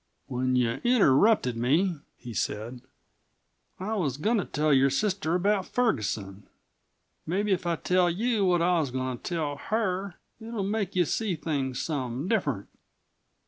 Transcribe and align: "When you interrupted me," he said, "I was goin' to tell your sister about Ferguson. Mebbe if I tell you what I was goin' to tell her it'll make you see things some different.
"When 0.25 0.55
you 0.55 0.81
interrupted 0.83 1.55
me," 1.55 1.99
he 2.17 2.33
said, 2.33 2.81
"I 3.79 3.93
was 3.93 4.17
goin' 4.17 4.37
to 4.37 4.45
tell 4.45 4.73
your 4.73 4.89
sister 4.89 5.35
about 5.35 5.67
Ferguson. 5.67 6.47
Mebbe 7.27 7.49
if 7.49 7.67
I 7.67 7.75
tell 7.75 8.09
you 8.09 8.43
what 8.45 8.63
I 8.63 8.79
was 8.79 8.89
goin' 8.89 9.19
to 9.19 9.23
tell 9.23 9.57
her 9.57 10.15
it'll 10.39 10.63
make 10.63 10.95
you 10.95 11.05
see 11.05 11.35
things 11.35 11.83
some 11.83 12.27
different. 12.27 12.67